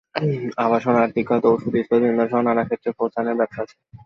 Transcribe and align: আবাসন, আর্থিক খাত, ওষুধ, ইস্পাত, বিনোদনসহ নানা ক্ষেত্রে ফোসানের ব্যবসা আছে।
আবাসন, 0.57 0.95
আর্থিক 0.97 1.25
খাত, 1.29 1.43
ওষুধ, 1.47 1.73
ইস্পাত, 1.75 1.99
বিনোদনসহ 2.01 2.39
নানা 2.41 2.63
ক্ষেত্রে 2.65 2.89
ফোসানের 2.97 3.35
ব্যবসা 3.39 3.61
আছে। 3.63 3.75